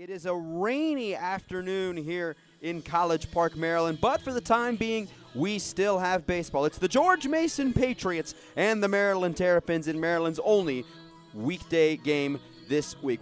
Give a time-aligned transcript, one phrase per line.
[0.00, 5.06] It is a rainy afternoon here in College Park, Maryland, but for the time being,
[5.34, 6.64] we still have baseball.
[6.64, 10.86] It's the George Mason Patriots and the Maryland Terrapins in Maryland's only
[11.34, 13.20] weekday game this week.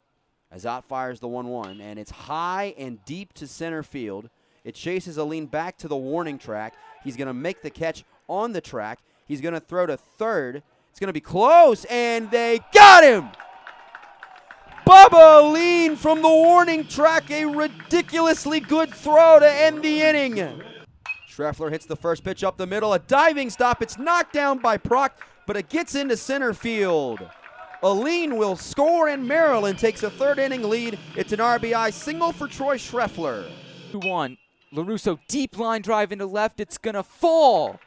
[0.53, 4.31] As Ott fires the 1 1, and it's high and deep to center field.
[4.63, 6.75] It chases Alleyne back to the warning track.
[7.03, 9.01] He's going to make the catch on the track.
[9.27, 10.63] He's going to throw to third.
[10.91, 13.31] It's going to be close, and they got him!
[14.89, 15.78] Bubba Alleyne
[16.09, 20.63] from the warning track, a ridiculously good throw to end the inning.
[21.31, 23.83] Schreffler hits the first pitch up the middle, a diving stop.
[23.83, 27.21] It's knocked down by Prock, but it gets into center field.
[27.83, 30.99] Alleyne will score, and Maryland takes a third inning lead.
[31.15, 33.47] It's an RBI single for Troy Schreffler.
[33.93, 34.39] 2 1.
[34.73, 36.59] Lorusso deep line drive into left.
[36.59, 37.79] It's going to fall.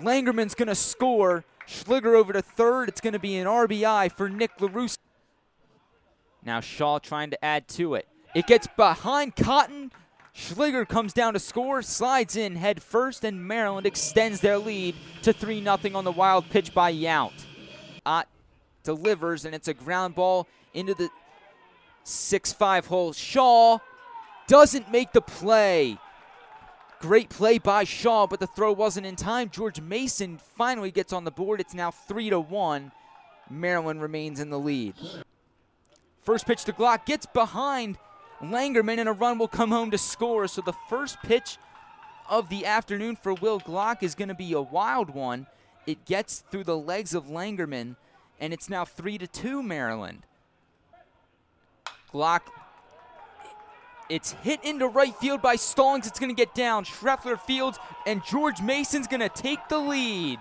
[0.00, 1.44] Langerman's going to score.
[1.68, 2.88] Shliger over to third.
[2.88, 4.96] It's going to be an RBI for Nick Lorusso.
[6.44, 8.06] Now Shaw trying to add to it.
[8.34, 9.92] It gets behind Cotton.
[10.36, 15.32] Shliger comes down to score, slides in head first, and Maryland extends their lead to
[15.32, 17.44] 3 0 on the wild pitch by Yount.
[18.04, 18.28] Ott
[18.82, 21.08] delivers, and it's a ground ball into the
[22.02, 23.12] 6 5 hole.
[23.12, 23.78] Shaw
[24.48, 25.98] doesn't make the play.
[27.00, 29.50] Great play by Shaw, but the throw wasn't in time.
[29.50, 31.60] George Mason finally gets on the board.
[31.60, 32.90] It's now 3 to 1.
[33.50, 34.94] Maryland remains in the lead.
[36.24, 37.98] First pitch to Glock gets behind
[38.42, 40.48] Langerman, and a run will come home to score.
[40.48, 41.58] So the first pitch
[42.28, 45.46] of the afternoon for Will Glock is going to be a wild one.
[45.86, 47.96] It gets through the legs of Langerman,
[48.40, 50.26] and it's now 3 to 2 Maryland.
[52.12, 52.42] Glock
[54.08, 56.06] it's hit into right field by Stallings.
[56.06, 56.84] It's going to get down.
[56.84, 60.38] Schreffler fields, and George Mason's going to take the lead.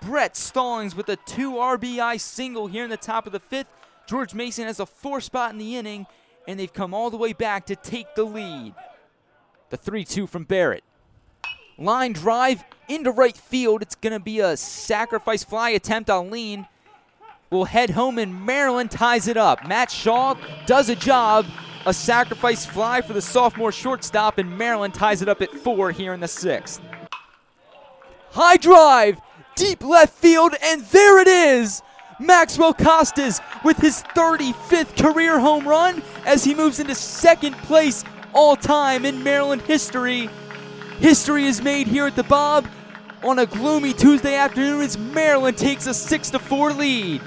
[0.00, 3.68] Brett Stallings with a two RBI single here in the top of the fifth.
[4.10, 6.04] George Mason has a four spot in the inning,
[6.48, 8.74] and they've come all the way back to take the lead.
[9.68, 10.82] The 3 2 from Barrett.
[11.78, 13.82] Line drive into right field.
[13.82, 16.66] It's going to be a sacrifice fly attempt on lean.
[17.50, 19.64] Will head home, and Maryland ties it up.
[19.68, 20.34] Matt Shaw
[20.66, 21.46] does a job
[21.86, 26.14] a sacrifice fly for the sophomore shortstop, and Maryland ties it up at four here
[26.14, 26.82] in the sixth.
[28.32, 29.20] High drive,
[29.54, 31.80] deep left field, and there it is!
[32.20, 38.04] Maxwell Costes with his 35th career home run as he moves into second place
[38.34, 40.28] all time in Maryland history.
[40.98, 42.68] History is made here at the Bob
[43.22, 47.22] on a gloomy Tuesday afternoon as Maryland takes a 6 4 lead.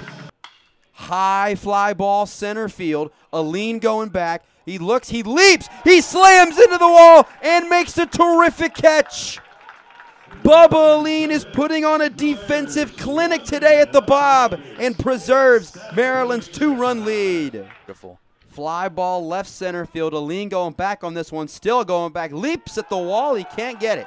[0.92, 3.10] High fly ball center field.
[3.32, 4.44] Alleyne going back.
[4.64, 9.40] He looks, he leaps, he slams into the wall and makes a terrific catch.
[10.42, 16.48] Bubba Alleyne is putting on a defensive clinic today at the Bob and preserves Maryland's
[16.48, 17.66] two run lead.
[17.86, 18.20] Beautiful.
[18.48, 20.14] Fly ball left center field.
[20.14, 22.30] Alleyne going back on this one, still going back.
[22.32, 23.34] Leaps at the wall.
[23.34, 24.06] He can't get it.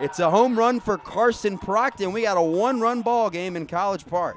[0.00, 2.10] It's a home run for Carson Proctor.
[2.10, 4.36] We got a one run ball game in College Park.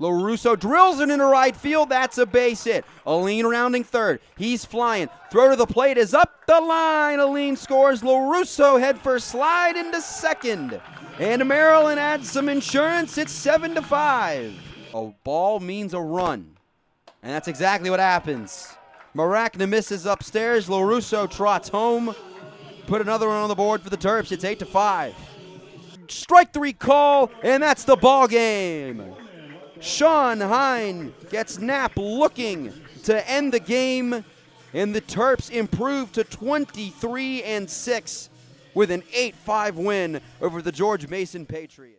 [0.00, 1.88] Lorusso drills it into right field.
[1.88, 2.84] That's a base hit.
[3.06, 4.20] Alleyne rounding third.
[4.36, 5.08] He's flying.
[5.30, 7.18] Throw to the plate is up the line.
[7.18, 8.02] Alleyne scores.
[8.02, 10.80] Lorusso head first slide into second.
[11.18, 13.16] And Maryland adds some insurance.
[13.16, 14.54] It's 7 to 5.
[14.94, 16.56] A ball means a run.
[17.22, 18.74] And that's exactly what happens.
[19.14, 20.68] Maracna misses upstairs.
[20.68, 22.14] Lorusso trots home.
[22.86, 24.30] Put another one on the board for the Terps.
[24.30, 25.14] It's 8 to 5.
[26.08, 29.02] Strike three call, and that's the ball game.
[29.80, 32.72] Sean Heine gets Knapp looking
[33.04, 34.24] to end the game,
[34.72, 38.30] and the Terps improve to 23 and 6
[38.74, 41.96] with an 8-5 win over the George Mason Patriots.